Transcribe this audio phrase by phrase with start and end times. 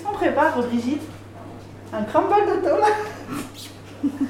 [0.00, 1.02] Qu'est-ce qu'on prépare, Brigitte
[1.92, 4.02] Un crumble de tomates.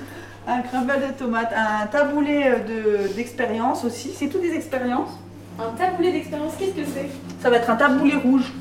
[0.49, 4.10] un crumble de tomates, un taboulé euh, de- d'expérience aussi.
[4.17, 5.10] C'est tout des expériences.
[5.60, 7.08] Un taboulé d'expérience, qu'est-ce que c'est?
[7.41, 8.52] Ça va être un taboulé rouge.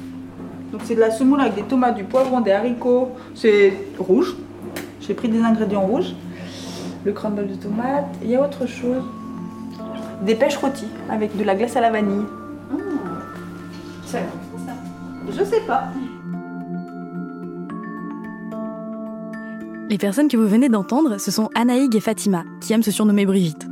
[0.72, 3.10] Donc c'est de la semoule avec des tomates, du poivron, des haricots.
[3.34, 4.36] C'est rouge.
[5.02, 6.14] J'ai pris des ingrédients rouges.
[7.06, 8.06] Le crumble de tomates.
[8.22, 9.04] Il y a autre chose.
[10.22, 12.26] Des pêches rôties avec de la glace à la vanille.
[14.06, 14.20] Ça
[15.28, 15.86] Je sais pas.
[19.90, 23.26] Les personnes que vous venez d'entendre, ce sont Anaïg et Fatima, qui aiment se surnommer
[23.26, 23.66] Brigitte.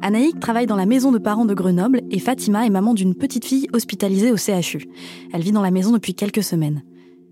[0.00, 3.44] Anaïg travaille dans la maison de parents de Grenoble et Fatima est maman d'une petite
[3.44, 4.88] fille hospitalisée au CHU.
[5.32, 6.84] Elle vit dans la maison depuis quelques semaines.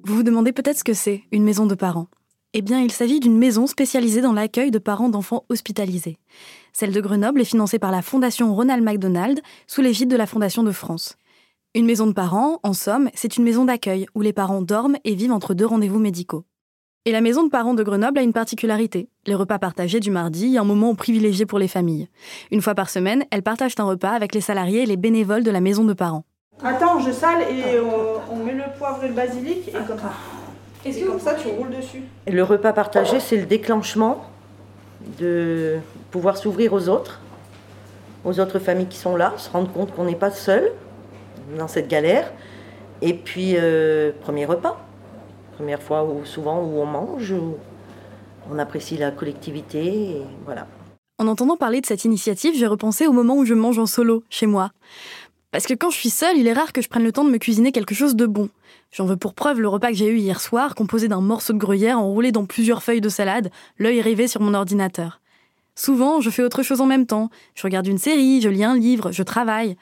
[0.02, 2.08] Vous vous demandez peut-être ce que c'est, une maison de parents?
[2.54, 6.18] Eh bien, il s'agit d'une maison spécialisée dans l'accueil de parents d'enfants hospitalisés.
[6.72, 10.64] Celle de Grenoble est financée par la Fondation Ronald McDonald, sous l'égide de la Fondation
[10.64, 11.14] de France.
[11.76, 15.14] Une maison de parents, en somme, c'est une maison d'accueil où les parents dorment et
[15.14, 16.44] vivent entre deux rendez-vous médicaux.
[17.06, 19.10] Et la maison de parents de Grenoble a une particularité.
[19.26, 22.08] Les repas partagés du mardi, un moment privilégié pour les familles.
[22.50, 25.50] Une fois par semaine, elles partagent un repas avec les salariés et les bénévoles de
[25.50, 26.24] la maison de parents.
[26.62, 30.12] Attends, je sale et on, on met le poivre et le basilic et comme ça.
[30.86, 32.04] Et que comme ça, tu roules dessus.
[32.26, 34.24] Le repas partagé, c'est le déclenchement
[35.20, 35.76] de
[36.10, 37.20] pouvoir s'ouvrir aux autres,
[38.24, 40.72] aux autres familles qui sont là, se rendre compte qu'on n'est pas seul
[41.58, 42.32] dans cette galère.
[43.02, 44.80] Et puis, euh, premier repas.
[45.56, 47.56] Première fois où souvent où on mange, où
[48.50, 50.66] on apprécie la collectivité, voilà.
[51.18, 54.24] En entendant parler de cette initiative, j'ai repensé au moment où je mange en solo,
[54.30, 54.72] chez moi.
[55.52, 57.30] Parce que quand je suis seule, il est rare que je prenne le temps de
[57.30, 58.48] me cuisiner quelque chose de bon.
[58.90, 61.58] J'en veux pour preuve le repas que j'ai eu hier soir, composé d'un morceau de
[61.58, 65.20] gruyère enroulé dans plusieurs feuilles de salade, l'œil rivé sur mon ordinateur.
[65.76, 67.30] Souvent, je fais autre chose en même temps.
[67.54, 69.76] Je regarde une série, je lis un livre, je travaille.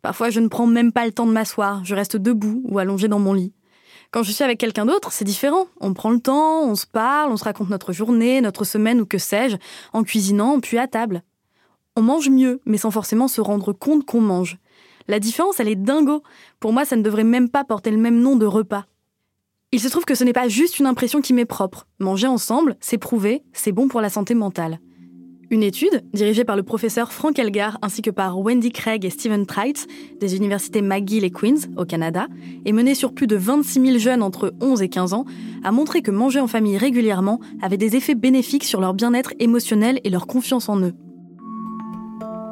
[0.00, 3.06] Parfois, je ne prends même pas le temps de m'asseoir, je reste debout ou allongé
[3.06, 3.52] dans mon lit.
[4.12, 5.66] Quand je suis avec quelqu'un d'autre, c'est différent.
[5.80, 9.06] On prend le temps, on se parle, on se raconte notre journée, notre semaine ou
[9.06, 9.56] que sais-je,
[9.92, 11.22] en cuisinant, puis à table.
[11.94, 14.58] On mange mieux, mais sans forcément se rendre compte qu'on mange.
[15.06, 16.24] La différence, elle est dingo.
[16.58, 18.86] Pour moi, ça ne devrait même pas porter le même nom de repas.
[19.70, 21.86] Il se trouve que ce n'est pas juste une impression qui m'est propre.
[22.00, 24.80] Manger ensemble, c'est prouvé, c'est bon pour la santé mentale.
[25.52, 29.46] Une étude, dirigée par le professeur Frank Elgar ainsi que par Wendy Craig et Stephen
[29.46, 29.88] Treitz
[30.20, 32.28] des universités McGill et Queen's au Canada,
[32.64, 35.24] et menée sur plus de 26 000 jeunes entre 11 et 15 ans,
[35.64, 39.98] a montré que manger en famille régulièrement avait des effets bénéfiques sur leur bien-être émotionnel
[40.04, 40.94] et leur confiance en eux.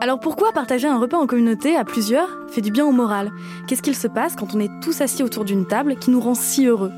[0.00, 3.30] Alors pourquoi partager un repas en communauté à plusieurs fait du bien au moral?
[3.69, 6.34] Qu'est-ce qu'il se passe quand on est tous assis autour d'une table qui nous rend
[6.34, 6.91] si heureux?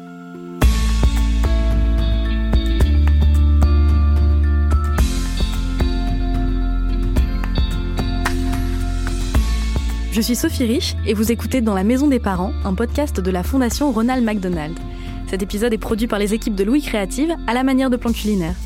[10.12, 13.30] Je suis Sophie Rich et vous écoutez Dans la Maison des Parents, un podcast de
[13.30, 14.76] la Fondation Ronald McDonald.
[15.28, 18.10] Cet épisode est produit par les équipes de Louis Créative à la manière de plan
[18.12, 18.56] culinaire.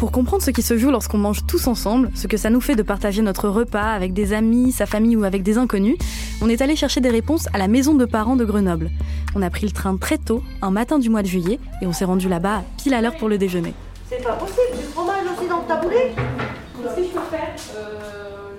[0.00, 2.74] Pour comprendre ce qui se joue lorsqu'on mange tous ensemble, ce que ça nous fait
[2.74, 5.96] de partager notre repas avec des amis, sa famille ou avec des inconnus,
[6.42, 8.90] on est allé chercher des réponses à la maison de parents de Grenoble.
[9.36, 11.92] On a pris le train très tôt, un matin du mois de juillet, et on
[11.92, 13.74] s'est rendu là-bas pile à l'heure pour le déjeuner.
[14.08, 16.14] C'est pas possible, du fromage aussi dans le taboulé?
[16.16, 17.54] Qu'est-ce que je peux faire?
[17.76, 18.49] Euh,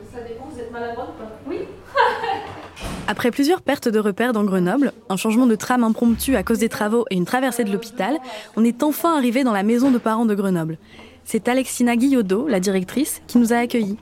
[0.71, 1.31] êtes maladroite ou pas?
[1.47, 1.59] Oui.
[3.07, 6.69] Après plusieurs pertes de repères dans Grenoble, un changement de tram impromptu à cause des
[6.69, 8.17] travaux et une traversée de l'hôpital,
[8.55, 10.77] on est enfin arrivé dans la maison de parents de Grenoble.
[11.25, 13.97] C'est Alexina Guillaudeau, la directrice, qui nous a accueillis.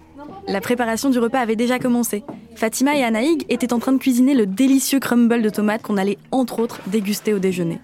[0.48, 2.24] La préparation du repas avait déjà commencé.
[2.56, 6.18] Fatima et Anaïg étaient en train de cuisiner le délicieux crumble de tomates qu'on allait
[6.32, 7.80] entre autres déguster au déjeuner.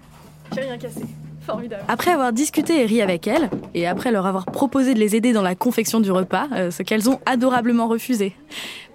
[0.54, 1.02] J'ai rien cassé.
[1.46, 1.84] Formidable.
[1.88, 5.32] Après avoir discuté et ri avec elles, et après leur avoir proposé de les aider
[5.32, 8.34] dans la confection du repas, euh, ce qu'elles ont adorablement refusé.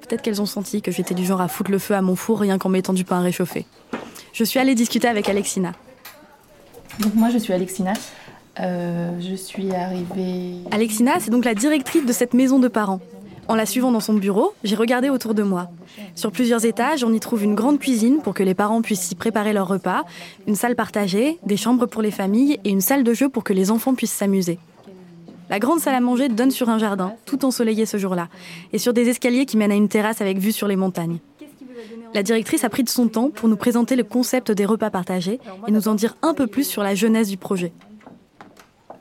[0.02, 2.40] Peut-être qu'elles ont senti que j'étais du genre à foutre le feu à mon four
[2.40, 3.66] rien qu'en mettant du pain à réchauffer.
[4.34, 5.72] Je suis allée discuter avec Alexina.
[7.00, 7.94] Donc moi je suis Alexina.
[8.60, 10.56] Euh, je suis arrivée.
[10.72, 13.00] Alexina, c'est donc la directrice de cette maison de parents.
[13.52, 15.70] En la suivant dans son bureau, j'ai regardé autour de moi.
[16.16, 19.16] Sur plusieurs étages, on y trouve une grande cuisine pour que les parents puissent y
[19.16, 20.06] préparer leur repas,
[20.48, 23.52] une salle partagée, des chambres pour les familles et une salle de jeu pour que
[23.52, 24.58] les enfants puissent s'amuser.
[25.50, 28.30] La grande salle à manger donne sur un jardin, tout ensoleillé ce jour-là,
[28.72, 31.18] et sur des escaliers qui mènent à une terrasse avec vue sur les montagnes.
[32.14, 35.42] La directrice a pris de son temps pour nous présenter le concept des repas partagés
[35.68, 37.74] et nous en dire un peu plus sur la jeunesse du projet.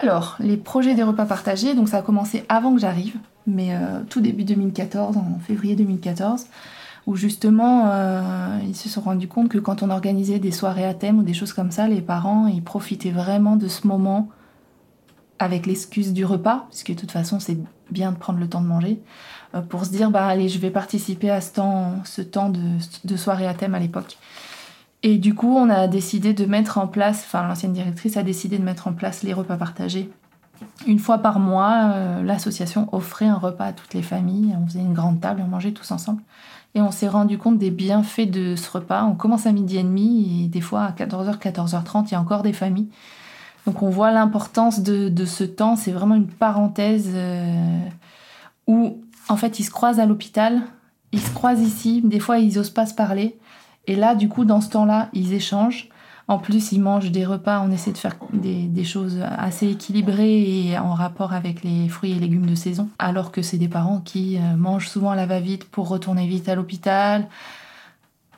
[0.01, 3.17] Alors, les projets des repas partagés, donc ça a commencé avant que j'arrive,
[3.55, 6.47] mais euh, tout début 2014, en février 2014,
[7.07, 10.95] où justement euh, ils se sont rendus compte que quand on organisait des soirées à
[10.95, 14.29] thème ou des choses comme ça, les parents ils profitaient vraiment de ce moment
[15.39, 17.59] avec l'excuse du repas, puisque de toute façon c'est
[17.91, 19.01] bien de prendre le temps de manger,
[19.55, 22.61] euh, pour se dire bah allez je vais participer à ce temps, ce temps de,
[23.05, 24.19] de soirée à thème à l'époque.
[25.03, 28.59] Et du coup, on a décidé de mettre en place, enfin l'ancienne directrice a décidé
[28.59, 30.11] de mettre en place les repas partagés.
[30.87, 34.57] Une fois par mois, euh, l'association offrait un repas à toutes les familles.
[34.61, 36.23] On faisait une grande table, on mangeait tous ensemble.
[36.75, 39.05] Et on s'est rendu compte des bienfaits de ce repas.
[39.05, 42.21] On commence à midi et demi et des fois à 14h, 14h30, il y a
[42.21, 42.89] encore des familles.
[43.67, 45.77] Donc on voit l'importance de, ce temps.
[45.77, 47.81] C'est vraiment une parenthèse euh,
[48.67, 50.63] où en fait ils se croisent à l'hôpital,
[51.13, 52.01] ils se croisent ici.
[52.05, 53.39] Des fois ils osent pas se parler.
[53.87, 55.89] Et là, du coup, dans ce temps-là, ils échangent.
[56.31, 60.79] En plus, ils mangent des repas, on essaie de faire des, choses assez équilibrées et
[60.79, 62.89] en rapport avec les fruits et légumes de saison.
[63.01, 66.55] Alors que c'est des parents qui euh, mangent souvent la va-vite pour retourner vite à
[66.55, 67.27] l'hôpital.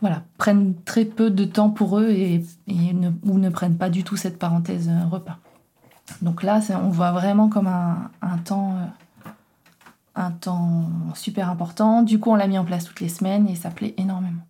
[0.00, 4.05] Voilà, prennent très peu de temps pour eux et, ne, ou ne prennent pas du
[4.05, 5.37] tout cette parenthèse euh, repas.
[6.23, 9.29] Donc là, on voit vraiment comme un, temps, euh,
[10.15, 12.03] un temps super important.
[12.03, 14.41] Du coup, on l'a mis en place toutes les semaines et ça plaît énormément.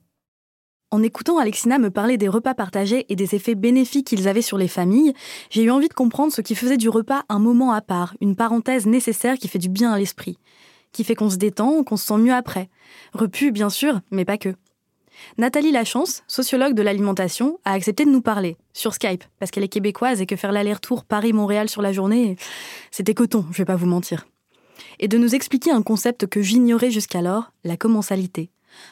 [0.93, 4.59] En écoutant Alexina me parler des repas partagés et des effets bénéfiques qu'ils avaient sur
[4.59, 5.15] les familles,
[5.49, 8.37] j'ai eu envie de comprendre ce qui faisait du repas un moment à part, une
[8.37, 10.37] parenthèse nécessaire qui fait du bien à l'esprit,
[10.93, 12.69] qui fait qu'on se détend, qu'on se sent mieux après.
[13.15, 14.55] Repu, bien sûr, mais pas que.
[15.39, 19.69] Nathalie Lachance, sociologue de l'alimentation, a accepté de nous parler, sur Skype, parce qu'elle est
[19.69, 22.37] québécoise et que faire l'aller-retour Paris-Montréal sur la journée,
[22.91, 24.27] c'était coton, je vais pas vous mentir.
[24.99, 28.51] Et de nous expliquer un concept que j'ignorais jusqu'alors, la commensalité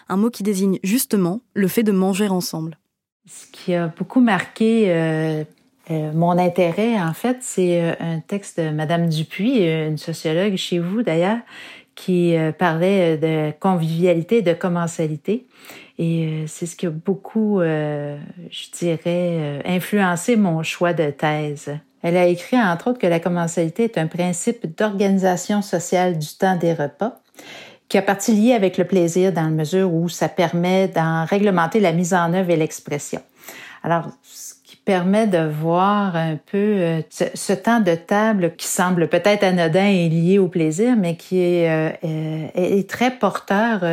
[0.08, 2.78] un mot qui désigne justement le fait de manger ensemble.
[3.26, 5.44] Ce qui a beaucoup marqué euh,
[5.90, 10.78] euh, mon intérêt, en fait, c'est euh, un texte de Madame Dupuis, une sociologue chez
[10.78, 11.38] vous d'ailleurs,
[11.94, 15.46] qui parlait de convivialité de commensalité.
[15.98, 21.70] Et c'est ce qui a beaucoup, je dirais, influencé mon choix de thèse.
[22.02, 26.56] Elle a écrit, entre autres, que la commensalité est un principe d'organisation sociale du temps
[26.56, 27.20] des repas
[27.90, 31.80] qui a partie liée avec le plaisir dans la mesure où ça permet d'en réglementer
[31.80, 33.20] la mise en œuvre et l'expression.
[33.82, 34.06] Alors,
[34.90, 40.08] permet de voir un peu euh, ce, temps de table qui semble peut-être anodin et
[40.08, 41.70] lié au plaisir, mais qui est,
[42.02, 43.84] euh, est très porteur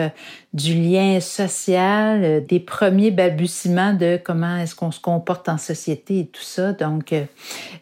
[0.58, 6.20] du lien social, euh, des premiers balbutiements de comment est-ce qu'on se comporte en société
[6.20, 6.74] et tout ça.
[6.74, 7.26] Donc, euh,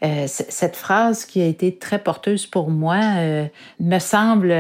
[0.04, 3.00] euh, cette phrase qui a été très porteuse pour moi
[3.80, 4.54] me semble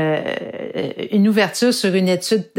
[1.11, 2.49] une ouverture sur une étude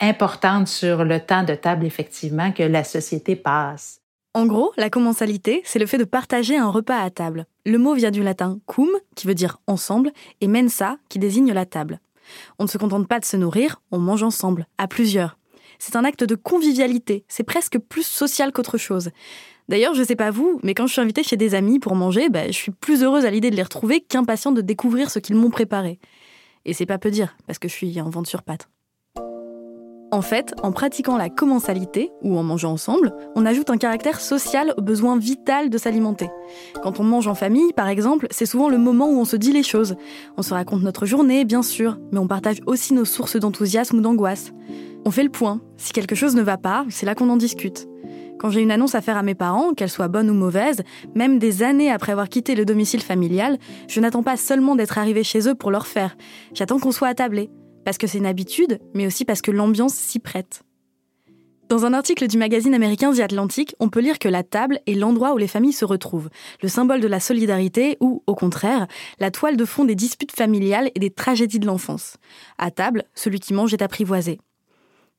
[0.00, 4.03] importante sur le temps de table, effectivement, que la société passe.
[4.36, 7.46] En gros, la commensalité, c'est le fait de partager un repas à table.
[7.64, 11.66] Le mot vient du latin cum, qui veut dire ensemble, et mensa, qui désigne la
[11.66, 12.00] table.
[12.58, 15.38] On ne se contente pas de se nourrir, on mange ensemble, à plusieurs.
[15.78, 19.10] C'est un acte de convivialité, c'est presque plus social qu'autre chose.
[19.68, 22.28] D'ailleurs, je sais pas vous, mais quand je suis invitée chez des amis pour manger,
[22.28, 25.36] bah, je suis plus heureuse à l'idée de les retrouver qu'impatiente de découvrir ce qu'ils
[25.36, 26.00] m'ont préparé.
[26.64, 28.68] Et c'est pas peu dire, parce que je suis en vente sur pattes.
[30.14, 34.72] En fait, en pratiquant la commensalité, ou en mangeant ensemble, on ajoute un caractère social
[34.76, 36.28] au besoin vital de s'alimenter.
[36.84, 39.50] Quand on mange en famille, par exemple, c'est souvent le moment où on se dit
[39.50, 39.96] les choses.
[40.36, 44.00] On se raconte notre journée, bien sûr, mais on partage aussi nos sources d'enthousiasme ou
[44.02, 44.52] d'angoisse.
[45.04, 45.60] On fait le point.
[45.78, 47.88] Si quelque chose ne va pas, c'est là qu'on en discute.
[48.38, 50.82] Quand j'ai une annonce à faire à mes parents, qu'elle soit bonne ou mauvaise,
[51.16, 53.58] même des années après avoir quitté le domicile familial,
[53.88, 56.16] je n'attends pas seulement d'être arrivée chez eux pour leur faire.
[56.52, 57.50] J'attends qu'on soit attablé
[57.84, 60.62] parce que c'est une habitude, mais aussi parce que l'ambiance s'y prête.
[61.68, 64.94] Dans un article du magazine américain The Atlantic, on peut lire que la table est
[64.94, 66.28] l'endroit où les familles se retrouvent,
[66.62, 68.86] le symbole de la solidarité ou, au contraire,
[69.18, 72.18] la toile de fond des disputes familiales et des tragédies de l'enfance.
[72.58, 74.40] À table, celui qui mange est apprivoisé.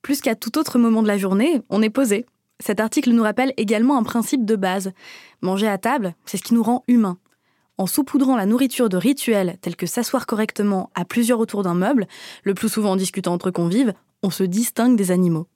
[0.02, 2.26] Plus qu'à tout autre moment de la journée, on est posé.
[2.60, 4.92] Cet article nous rappelle également un principe de base.
[5.42, 7.18] Manger à table, c'est ce qui nous rend humains.
[7.78, 12.06] En saupoudrant la nourriture de rituels tels que s'asseoir correctement à plusieurs autour d'un meuble,
[12.42, 13.92] le plus souvent en discutant entre convives,
[14.22, 15.46] on se distingue des animaux.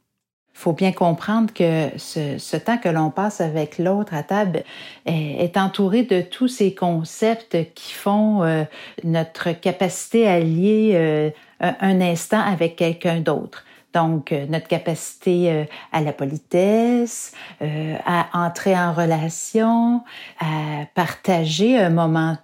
[0.55, 4.65] Il faut bien comprendre que ce, temps que l'on passe avec l'autre à table
[5.07, 8.65] est, entouré de tous ces concepts qui font euh,
[9.03, 13.65] notre capacité à lier euh, un instant avec quelqu'un d'autre.
[13.93, 20.03] Donc, euh, notre capacité euh, à la politesse, euh, à entrer en relation,
[20.39, 22.37] à partager un moment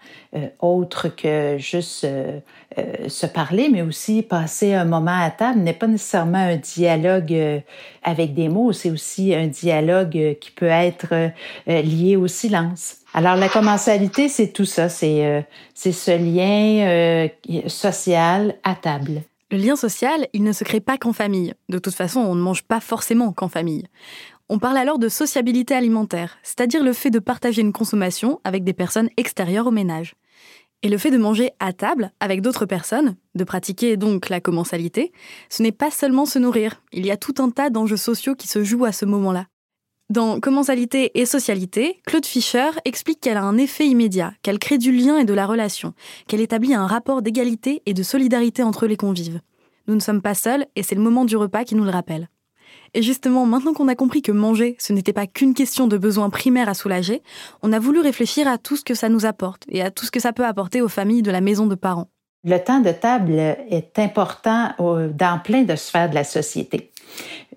[0.60, 2.06] autre que juste
[3.08, 7.62] se parler, mais aussi passer un moment à table n'est pas nécessairement un dialogue
[8.02, 11.30] avec des mots, c'est aussi un dialogue qui peut être
[11.66, 12.96] lié au silence.
[13.14, 17.28] Alors, la commensalité, c'est tout ça, c'est ce lien
[17.68, 19.22] social à table.
[19.52, 21.54] Le lien social, il ne se crée pas qu'en famille.
[21.68, 23.86] De toute façon, on ne mange pas forcément qu'en famille.
[24.48, 28.72] On parle alors de sociabilité alimentaire, c'est-à-dire le fait de partager une consommation avec des
[28.72, 30.16] personnes extérieures au ménage.
[30.82, 35.12] Et le fait de manger à table avec d'autres personnes, de pratiquer donc la commensalité,
[35.48, 38.48] ce n'est pas seulement se nourrir, il y a tout un tas d'enjeux sociaux qui
[38.48, 39.46] se jouent à ce moment-là.
[40.08, 44.92] Dans Commensalité et socialité, Claude Fischer explique qu'elle a un effet immédiat, qu'elle crée du
[44.92, 45.94] lien et de la relation,
[46.28, 49.40] qu'elle établit un rapport d'égalité et de solidarité entre les convives.
[49.88, 52.28] Nous ne sommes pas seuls et c'est le moment du repas qui nous le rappelle.
[52.94, 56.30] Et justement, maintenant qu'on a compris que manger, ce n'était pas qu'une question de besoin
[56.30, 57.20] primaire à soulager,
[57.62, 60.12] on a voulu réfléchir à tout ce que ça nous apporte et à tout ce
[60.12, 62.08] que ça peut apporter aux familles de la maison de parents.
[62.44, 66.92] Le temps de table est important dans plein de sphères de la société.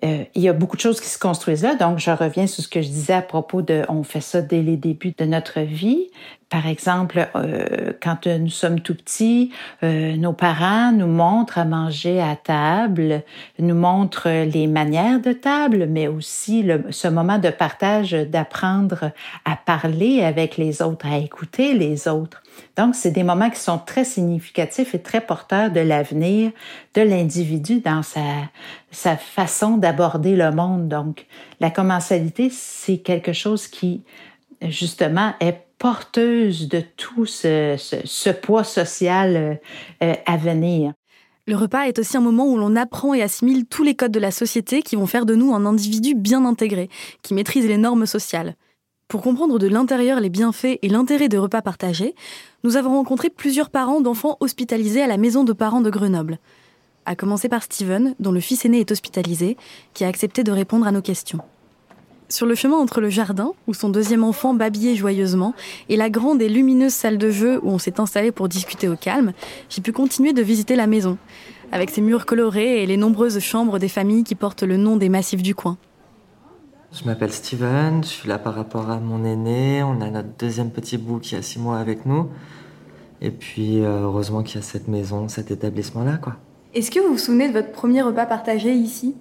[0.02, 2.62] Euh, il y a beaucoup de choses qui se construisent là, donc je reviens sur
[2.62, 5.60] ce que je disais à propos de on fait ça dès les débuts de notre
[5.60, 6.08] vie.
[6.48, 9.52] Par exemple, euh, quand nous sommes tout petits,
[9.84, 13.22] euh, nos parents nous montrent à manger à table,
[13.60, 19.12] nous montrent les manières de table, mais aussi ce moment de partage, d'apprendre
[19.44, 22.42] à parler avec les autres, à écouter les autres.
[22.76, 26.50] Donc, c'est des moments qui sont très significatifs et très porteurs de l'avenir
[26.94, 28.20] de l'individu dans sa,
[28.90, 30.88] sa façon d'aborder le monde.
[30.88, 31.26] Donc,
[31.58, 34.02] la commensalité, c'est quelque chose qui,
[34.62, 39.54] justement, est porteuse de tout ce, poids social euh,
[40.04, 40.92] euh, à venir.
[41.46, 44.20] Le repas est aussi un moment où l'on apprend et assimile tous les codes de
[44.20, 46.88] la société qui vont faire de nous un individu bien intégré,
[47.22, 48.54] qui maîtrise les normes sociales.
[49.08, 52.14] Pour comprendre de l'intérieur les bienfaits et l'intérêt de repas partagés,
[52.62, 56.38] nous avons rencontré plusieurs parents d'enfants hospitalisés à la maison de parents de Grenoble.
[57.10, 59.56] À commencer par Steven, dont le fils aîné est hospitalisé,
[59.94, 61.40] qui a accepté de répondre à nos questions.
[62.28, 65.52] Sur le chemin entre le jardin, où son deuxième enfant babillait joyeusement,
[65.88, 68.94] et la grande et lumineuse salle de jeu où on s'est installé pour discuter au
[68.94, 69.32] calme,
[69.68, 71.18] j'ai pu continuer de visiter la maison,
[71.72, 75.08] avec ses murs colorés et les nombreuses chambres des familles qui portent le nom des
[75.08, 75.78] massifs du coin.
[76.92, 80.70] Je m'appelle Steven, je suis là par rapport à mon aîné, on a notre deuxième
[80.70, 82.28] petit bout qui a six mois avec nous,
[83.20, 86.36] et puis euh, heureusement qu'il y a cette maison, cet établissement-là, quoi.
[86.72, 89.16] Est-ce que vous vous souvenez de votre premier repas partagé ici?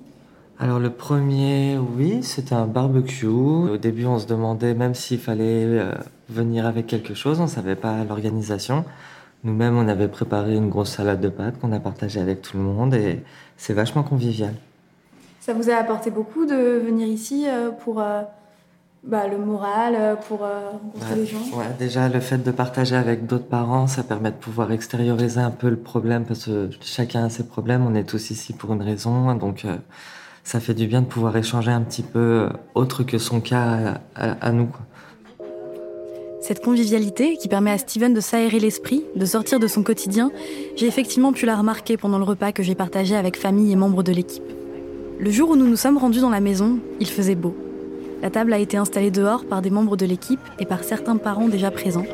[0.59, 3.25] Alors le premier, oui, c'était un barbecue.
[3.25, 5.93] Au début, on se demandait même s'il fallait euh,
[6.29, 8.85] venir avec quelque chose, on ne savait pas l'organisation.
[9.43, 12.63] Nous-mêmes, on avait préparé une grosse salade de pâtes qu'on a partagée avec tout le
[12.63, 13.23] monde et
[13.57, 14.53] c'est vachement convivial.
[15.39, 18.21] Ça vous a apporté beaucoup de venir ici euh, pour euh,
[19.03, 23.47] bah, le moral, pour rencontrer les gens Ouais, déjà le fait de partager avec d'autres
[23.47, 27.47] parents, ça permet de pouvoir extérioriser un peu le problème parce que chacun a ses
[27.47, 29.65] problèmes, on est tous ici pour une raison, donc
[30.49, 34.01] ça fait du bien de pouvoir échanger un petit peu euh, autre que son cas
[34.15, 34.69] à, nous.
[36.41, 40.31] Cette convivialité qui permet à Steven de s'aérer l'esprit, de sortir de son quotidien,
[40.75, 44.01] j'ai effectivement pu la remarquer pendant le repas que j'ai partagé avec famille et membres
[44.01, 44.41] de l'équipe.
[45.19, 47.55] Le jour où nous nous sommes rendus dans la maison, il faisait beau.
[48.21, 51.47] La table a été installée dehors par des membres de l'équipe et par certains parents
[51.47, 52.05] déjà présents,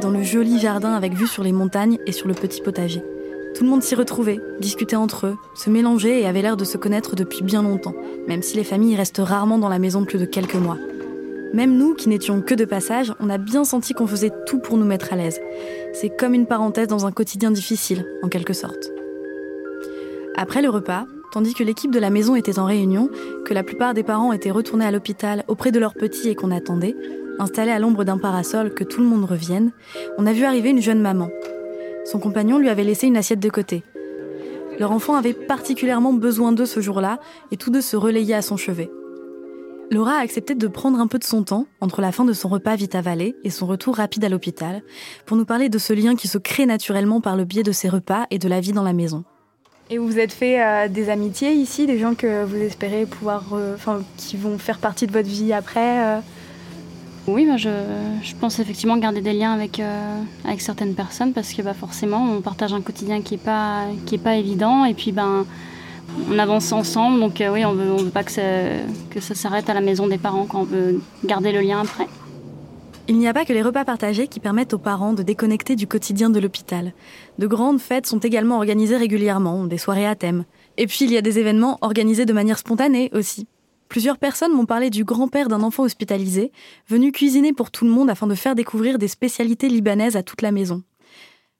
[0.00, 3.02] dans le joli jardin avec vue sur les montagnes et sur le petit potager.
[3.54, 6.76] Tout le monde s'y retrouvait, discutait entre eux, se mélangeait et avait l'air de se
[6.76, 7.94] connaître depuis bien longtemps,
[8.28, 10.76] même si les familles restent rarement dans la maison plus de quelques mois.
[11.54, 14.76] Même nous, qui n'étions que de passage, on a bien senti qu'on faisait tout pour
[14.76, 15.40] nous mettre à l'aise.
[15.94, 18.90] C'est comme une parenthèse dans un quotidien difficile, en quelque sorte.
[20.36, 23.10] Après le repas, tandis que l'équipe de la maison était en réunion,
[23.44, 26.50] que la plupart des parents étaient retournés à l'hôpital auprès de leurs petits et qu'on
[26.50, 26.96] attendait,
[27.38, 29.72] installés à l'ombre d'un parasol que tout le monde revienne,
[30.16, 31.28] on a vu arriver une jeune maman,
[32.06, 33.82] son compagnon lui avait laissé une assiette de côté.
[34.78, 37.18] Leur enfant avait particulièrement besoin d'eux ce jour-là,
[37.52, 38.90] et tous deux se relayaient à son chevet.
[39.90, 42.48] Laura a accepté de prendre un peu de son temps, entre la fin de son
[42.48, 44.82] repas vite avalé et son retour rapide à l'hôpital,
[45.26, 47.90] pour nous parler de ce lien qui se crée naturellement par le biais de ces
[47.90, 49.24] repas et de la vie dans la maison.
[49.88, 53.44] Et vous vous êtes fait euh, des amitiés ici, des gens que vous espérez pouvoir,
[53.74, 56.20] enfin, qui vont faire partie de votre vie après euh?
[57.28, 57.70] Oui, bah, je,
[58.40, 62.40] pense effectivement garder des liens avec, euh, avec certaines personnes parce que bah, forcément on
[62.40, 65.44] partage un quotidien qui n'est pas, qui pas évident et puis ben,
[66.30, 68.42] on avance ensemble donc euh, oui on veut, ne veut pas que ça,
[69.10, 72.06] que ça s'arrête à la maison des parents quand on veut garder le lien après.
[73.08, 75.86] Il n'y a pas que les repas partagés qui permettent aux parents de déconnecter du
[75.86, 76.92] quotidien de l'hôpital.
[77.38, 80.44] De grandes fêtes sont également organisées régulièrement, des soirées à thème.
[80.76, 83.46] Et puis il y a des événements organisés de manière spontanée aussi.
[83.88, 86.50] Plusieurs personnes m'ont parlé du grand-père d'un enfant hospitalisé,
[86.88, 90.42] venu cuisiner pour tout le monde afin de faire découvrir des spécialités libanaises à toute
[90.42, 90.82] la maison.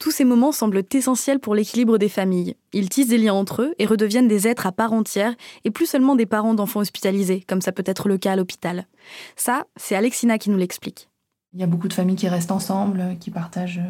[0.01, 2.57] Tous ces moments semblent essentiels pour l'équilibre des familles.
[2.73, 5.87] Ils tissent des liens entre eux et redeviennent des êtres à part entière et plus
[5.87, 8.89] seulement des parents d'enfants hospitalisés, comme ça peut être le cas à l'hôpital.
[9.37, 11.09] Ça, c'est Alexina qui nous l'explique.
[11.57, 13.81] Il y a beaucoup de familles qui restent ensemble, qui partagent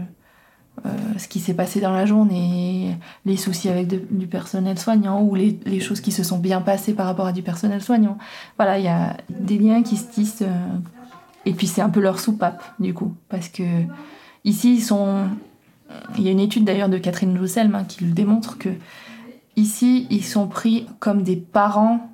[0.84, 5.34] euh, ce qui s'est passé dans la journée, les soucis avec du personnel soignant ou
[5.34, 8.18] les, choses qui se sont bien passées par rapport à du personnel soignant.
[8.56, 10.42] Voilà, il y a des liens qui se tissent.
[10.42, 10.68] Euh,
[11.44, 13.16] et puis c'est un peu leur soupape, du coup.
[13.28, 13.64] Parce que
[14.44, 15.24] ici, ils sont.
[16.16, 18.68] Il y a une étude d'ailleurs de Catherine Jousselm hein, qui le démontre que
[19.56, 22.12] ici, ils sont pris comme des parents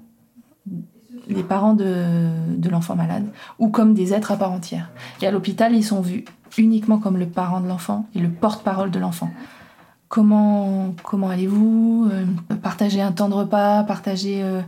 [1.32, 3.26] les parents de, l'enfant malade
[3.58, 4.90] ou comme des êtres à part entière.
[5.20, 6.24] Et à l'hôpital, ils sont vus
[6.58, 9.30] uniquement comme le parent de l'enfant et le porte-parole de l'enfant.
[10.08, 12.26] Comment, comment allez-vous euh,
[12.62, 14.60] Partager un temps de repas, partager euh,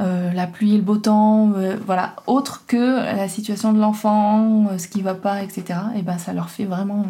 [0.00, 1.52] euh, la pluie et le beau temps,
[1.84, 5.80] voilà, autre que la situation de l'enfant, ce qui va pas, etc.
[5.96, 7.06] Et ben ça leur fait vraiment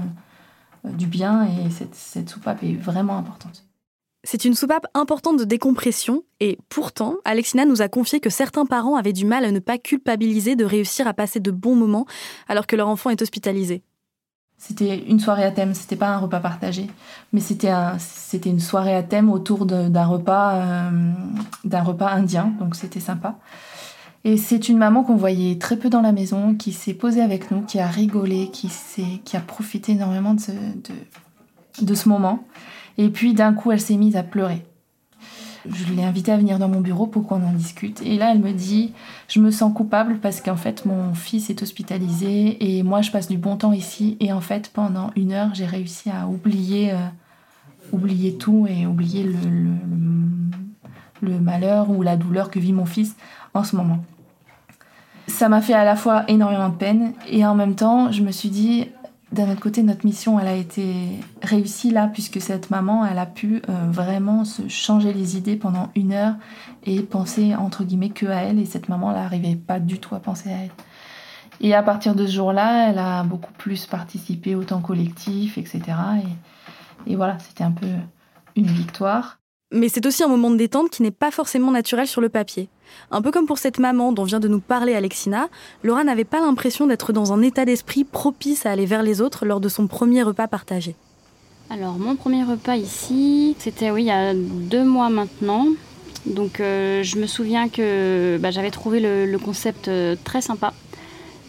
[0.85, 3.65] du bien et cette, cette soupape est vraiment importante.
[4.27, 8.97] C'est une soupape importante de décompression et pourtant, Alexina nous a confié que certains parents
[8.97, 12.07] avaient du mal à ne pas culpabiliser de réussir à passer de bons moments
[12.49, 13.83] alors que leur enfant est hospitalisé.
[14.57, 16.87] C'était une soirée à thème, c'était pas un repas partagé,
[17.35, 21.11] mais c'était un, c'était une soirée à thème autour d'un repas, euh,
[21.65, 23.37] d'un repas indien, donc c'était sympa.
[24.25, 27.51] Et c'est une maman qu'on voyait très peu dans la maison, qui s'est posée avec
[27.51, 28.71] nous, qui a rigolé, qui,
[29.37, 32.43] a profité énormément de ce moment.
[32.99, 34.65] Et puis d'un coup, elle s'est mise à pleurer.
[35.67, 38.03] Je l'ai invitée à venir dans mon bureau pour qu'on en discute.
[38.03, 38.93] Et là, elle me dit,
[39.29, 43.29] je me sens coupable parce qu'en fait, mon fils est hospitalisé et moi, je passe
[43.29, 44.19] du bon temps ici.
[44.21, 46.97] Et en fait, pendant une heure, j'ai réussi à oublier, euh,
[47.93, 49.39] oublier tout et oublier le,
[51.41, 53.17] malheur ou la douleur que vit mon fils
[53.55, 54.05] en ce moment.
[55.27, 58.31] Ça m'a fait à la fois énormément de peine et en même temps, je me
[58.31, 58.89] suis dit,
[59.35, 60.95] d'un autre côté, notre mission, elle a été
[61.43, 65.91] réussie là, puisque cette maman, elle a pu euh, vraiment se changer les idées pendant
[65.95, 66.35] une heure
[66.85, 68.59] et penser, entre guillemets, que à elle.
[68.59, 70.71] Et cette maman, elle n'arrivait pas du tout à penser à elle.
[71.61, 75.83] Et à partir de ce jour-là, elle a beaucoup plus participé au temps collectif, etc.
[77.07, 77.89] Et, et voilà, c'était un peu
[78.57, 79.39] une victoire.
[79.75, 82.69] Mais c'est aussi un moment de détente qui n'est pas forcément naturel sur le papier.
[83.11, 85.49] Un peu comme pour cette maman dont vient de nous parler Alexina,
[85.83, 89.45] Laura n'avait pas l'impression d'être dans un état d'esprit propice à aller vers les autres
[89.45, 90.95] lors de son premier repas partagé.
[91.71, 95.67] Alors mon premier repas ici, c'était oui il y a deux mois maintenant.
[96.25, 100.73] Donc euh, je me souviens que bah, j'avais trouvé le, concept euh, très sympa.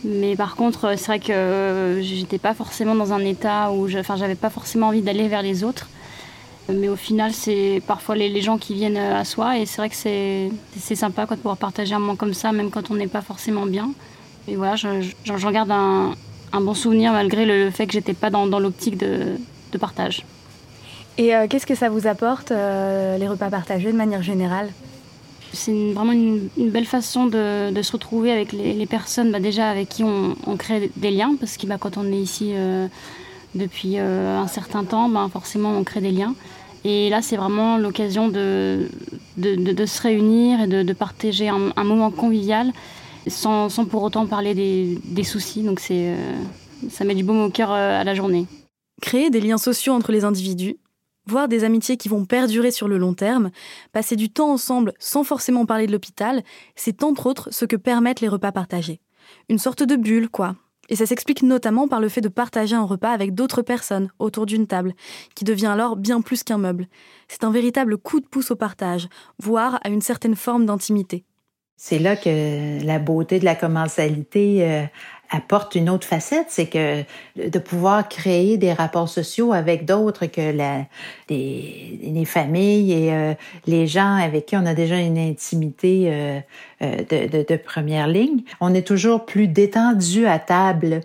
[0.04, 4.16] Mais par contre, c'est vrai que euh, j'étais pas forcément dans un état où, enfin,
[4.16, 5.90] j'avais pas forcément envie d'aller vers les autres.
[6.68, 9.96] Mais au final, c'est parfois les, gens qui viennent à soi et c'est vrai que
[9.96, 13.22] c'est sympa quoi, de pouvoir partager un moment comme ça, même quand on n'est pas
[13.22, 13.92] forcément bien.
[14.48, 16.16] Et voilà, j'en garde un,
[16.54, 19.38] bon souvenir malgré le fait que j'étais pas dans, l'optique de,
[19.80, 20.24] partage.
[21.18, 24.70] Et euh, qu'est-ce que ça vous apporte, euh, les repas partagés de manière générale?
[25.52, 30.04] C'est vraiment une, belle façon de, se retrouver avec les, personnes bah, déjà avec qui
[30.04, 32.88] on, crée des liens, parce que bah, quand on est ici euh,
[33.54, 36.36] depuis un certain temps, bah, forcément on crée des liens.
[36.88, 38.88] Et là, c'est vraiment l'occasion de,
[39.38, 42.72] de, se réunir et de, partager un, moment convivial
[43.26, 45.64] sans, sans, pour autant parler des, des soucis.
[45.64, 46.16] Donc, euh,
[46.92, 48.46] ça met du baume au cœur euh, à la journée.
[49.02, 50.78] Créer des liens sociaux entre les individus,
[51.26, 53.50] voir des amitiés qui vont perdurer sur le long terme,
[53.92, 56.44] passer du temps ensemble sans forcément parler de l'hôpital,
[56.76, 59.02] c'est entre autres ce que permettent les repas partagés.
[59.50, 60.56] Une sorte de bulle, quoi,
[60.90, 64.46] et ça s'explique notamment par le fait de partager un repas avec d'autres personnes autour
[64.46, 64.94] d'une table,
[65.36, 66.88] qui devient alors bien plus qu'un meuble.
[67.28, 69.08] C'est un véritable coup de pouce au partage,
[69.40, 71.26] voire à une certaine forme d'intimité.
[71.78, 74.86] C'est là que la beauté de la commensalité euh,
[75.30, 77.04] apporte une autre facette, c'est que
[77.36, 80.86] de pouvoir créer des rapports sociaux avec d'autres que les,
[81.30, 83.34] les familles et euh,
[83.66, 86.40] les gens avec qui on a déjà une intimité euh,
[86.82, 88.42] euh, de, première ligne.
[88.60, 91.02] On est toujours plus détendu à table.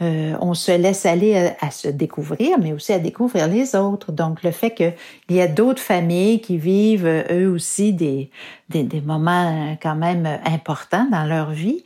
[0.00, 4.12] on se laisse aller à, à, se découvrir, mais aussi à découvrir les autres.
[4.12, 4.92] Donc le fait qu'il
[5.30, 8.30] y a d'autres familles qui vivent eux aussi des,
[8.68, 11.84] des, des, moments quand même importants dans leur vie,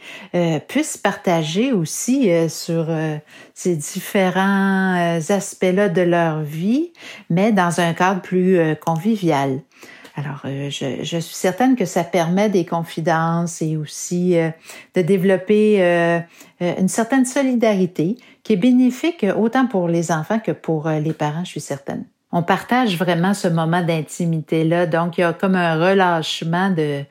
[0.68, 3.16] puissent partager aussi euh, sur euh,
[3.54, 6.92] ces différents euh, aspects-là de leur vie,
[7.30, 9.60] mais dans un cadre plus convivial.
[10.16, 14.34] Alors, je, je, suis certaine que ça permet des confidences et aussi
[14.96, 15.80] de développer
[16.60, 21.50] une certaine solidarité qui est bénéfique autant pour les enfants que pour les parents, je
[21.50, 24.86] suis certaine on partage vraiment ce moment d'intimité-là.
[24.86, 27.04] Donc, il y a comme un relâchement de,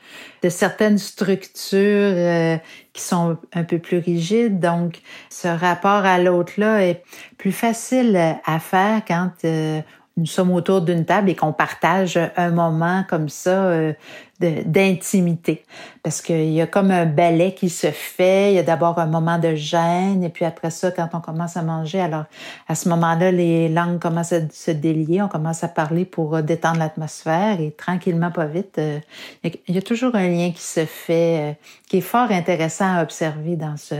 [0.43, 2.57] de certaines structures euh,
[2.93, 4.59] qui sont un peu plus rigides.
[4.59, 4.99] Donc,
[5.29, 7.03] ce rapport à l'autre-là est
[7.37, 9.81] plus facile à faire quand euh,
[10.17, 13.93] nous sommes autour d'une table et qu'on partage un moment comme ça euh,
[14.39, 15.63] d'intimité.
[16.01, 18.51] Parce qu'il y a comme un ballet qui se fait.
[18.51, 21.55] Il y a d'abord un moment de gêne et puis après ça, quand on commence
[21.55, 22.25] à manger, alors
[22.67, 25.21] à ce moment-là, les langues commencent à se délier.
[25.21, 28.99] On commence à parler pour euh, détendre l'atmosphère et tranquillement, pas vite, euh,
[29.43, 33.55] il y a toujours un lien qui se fait, qui est fort intéressant à observer
[33.55, 33.95] dans ce...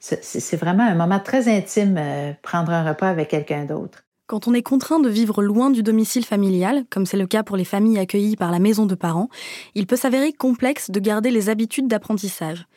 [0.00, 1.98] ce c'est vraiment un moment très intime,
[2.42, 4.02] prendre un repas avec quelqu'un d'autre.
[4.30, 7.56] Quand on est contraint de vivre loin du domicile familial, comme c'est le cas pour
[7.56, 9.28] les familles accueillies par la maison de parents,
[9.74, 12.68] il peut s'avérer complexe de garder les habitudes d'apprentissage.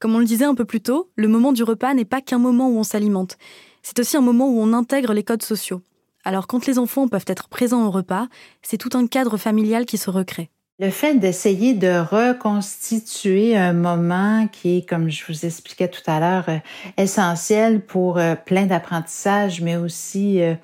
[0.00, 2.36] Comme on le disait un peu plus tôt, le moment du repas n'est pas qu'un
[2.36, 3.38] moment où on s'alimente,
[3.82, 5.80] c'est aussi un moment où on intègre les codes sociaux.
[6.26, 8.28] Alors quand les enfants peuvent être présents au repas,
[8.60, 10.50] c'est tout un cadre familial qui se recrée.
[10.80, 16.20] Le fait d'essayer de reconstituer un moment qui est, comme je vous expliquais tout à
[16.20, 16.58] l'heure, euh,
[16.96, 20.54] essentiel pour euh, plein d'apprentissage, mais aussi euh,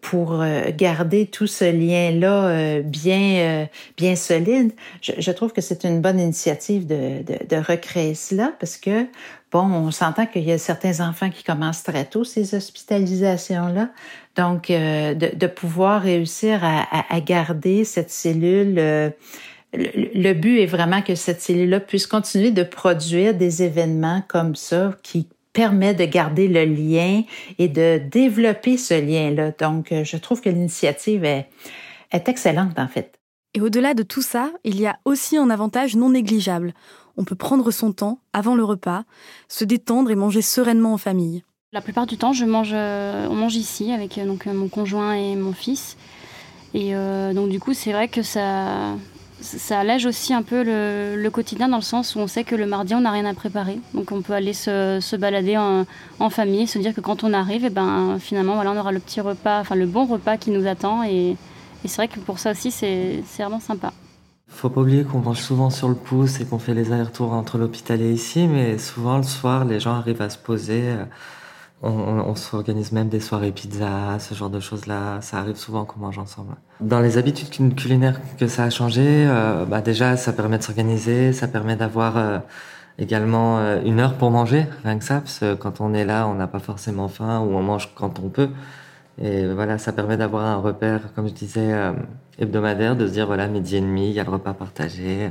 [0.00, 0.44] pour
[0.76, 7.22] garder tout ce lien-là bien, bien solide, je, trouve que c'est une bonne initiative de,
[7.22, 9.06] de, de recréer cela parce que
[9.52, 13.90] Bon, on s'entend qu'il y a certains enfants qui commencent très tôt ces hospitalisations-là.
[14.36, 19.10] Donc, euh, de, pouvoir réussir à, garder cette cellule, euh,
[19.74, 24.96] le, but est vraiment que cette cellule-là puisse continuer de produire des événements comme ça
[25.02, 27.22] qui permet de garder le lien
[27.58, 29.52] et de développer ce lien-là.
[29.58, 31.48] Donc, euh, je trouve que l'initiative est,
[32.12, 33.18] est excellente en fait.
[33.54, 36.72] Et au-delà de tout ça, il y a aussi un avantage non négligeable
[37.16, 39.04] on peut prendre son temps avant le repas,
[39.46, 41.44] se détendre et manger sereinement en famille.
[41.72, 45.12] La plupart du temps, je mange, euh, on mange ici avec euh, donc, mon conjoint
[45.12, 45.98] et mon fils.
[46.72, 46.94] Et
[47.34, 48.94] donc du coup, c'est vrai que ça,
[49.40, 52.66] ça allège aussi un peu le, quotidien dans le sens où on sait que le
[52.66, 53.78] mardi, on n'a rien à préparer.
[53.94, 57.68] Donc on peut aller se, balader en, famille, se dire que quand on arrive, et
[57.68, 60.66] eh ben, finalement, voilà, on aura le petit repas, enfin le bon repas qui nous
[60.66, 61.04] attend.
[61.04, 61.36] Et,
[61.84, 63.92] et c'est vrai que pour ça aussi, c'est vraiment sympa.
[64.48, 67.56] Faut pas oublier qu'on mange souvent sur le pouce et qu'on fait les allers-retours entre
[67.56, 70.82] l'hôpital et ici, mais souvent le soir, les gens arrivent à se poser.
[70.82, 71.04] Euh,
[71.82, 75.20] on, s'organise même des soirées pizza, ce genre de choses-là.
[75.22, 76.56] Ça arrive souvent qu'on mange ensemble.
[76.80, 81.32] Dans les habitudes culinaires que ça a changé, euh, bah déjà, ça permet de s'organiser,
[81.32, 82.38] ça permet d'avoir euh,
[82.98, 86.34] également une heure pour manger, rien que ça, parce que quand on est là, on
[86.34, 88.50] n'a pas forcément faim ou on mange quand on peut.
[89.22, 91.92] Et voilà, ça permet d'avoir un repère, comme je disais, euh,
[92.38, 95.30] hebdomadaire, de se dire, voilà, midi et demi, il y a le repas partagé.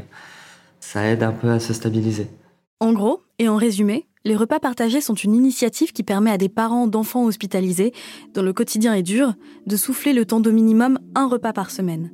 [0.80, 2.28] Ça aide un peu à se stabiliser.
[2.80, 6.50] En gros, et en résumé, les repas partagés sont une initiative qui permet à des
[6.50, 7.94] parents d'enfants hospitalisés,
[8.34, 9.34] dont le quotidien est dur,
[9.66, 12.12] de souffler le temps d'au minimum un repas par semaine.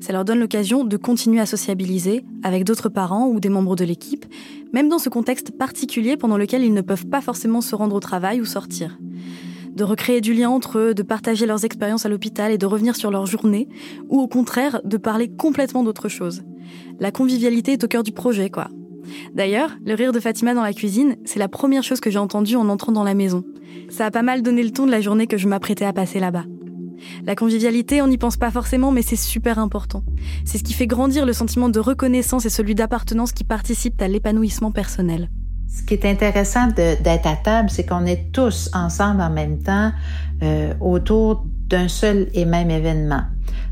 [0.00, 3.84] Ça leur donne l'occasion de continuer à sociabiliser avec d'autres parents ou des membres de
[3.84, 4.26] l'équipe,
[4.72, 8.00] même dans ce contexte particulier pendant lequel ils ne peuvent pas forcément se rendre au
[8.00, 8.98] travail ou sortir
[9.74, 12.96] de recréer du lien entre eux, de partager leurs expériences à l'hôpital et de revenir
[12.96, 13.68] sur leur journée,
[14.08, 16.42] ou au contraire de parler complètement d'autre chose.
[16.98, 18.70] La convivialité est au cœur du projet, quoi.
[19.34, 22.56] D'ailleurs, le rire de Fatima dans la cuisine, c'est la première chose que j'ai entendue
[22.56, 23.44] en entrant dans la maison.
[23.88, 26.20] Ça a pas mal donné le ton de la journée que je m'apprêtais à passer
[26.20, 26.44] là-bas.
[27.24, 30.02] La convivialité, on n'y pense pas forcément, mais c'est super important.
[30.44, 34.08] C'est ce qui fait grandir le sentiment de reconnaissance et celui d'appartenance qui participent à
[34.08, 35.30] l'épanouissement personnel.
[35.68, 39.92] Ce qui est intéressant d'être à table, c'est qu'on est tous ensemble en même temps
[40.42, 43.22] euh, autour d'un seul et même événement.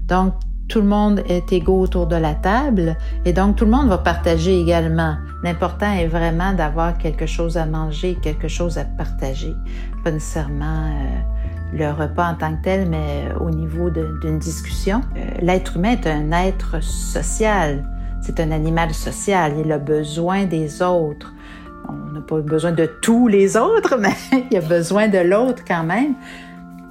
[0.07, 0.35] Donc,
[0.69, 3.99] tout le monde est égaux autour de la table et donc tout le monde va
[3.99, 5.17] partager également.
[5.43, 9.55] L'important est vraiment d'avoir quelque chose à manger, quelque chose à partager.
[10.03, 15.03] Pas nécessairement euh, le repas en tant que tel, mais au niveau d'une discussion.
[15.17, 17.85] Euh, l'être humain est un être social.
[18.21, 19.55] C'est un animal social.
[19.65, 21.33] Il a besoin des autres
[21.89, 24.15] on n'a pas besoin de tous les autres, mais
[24.51, 26.15] il a besoin de l'autre quand même,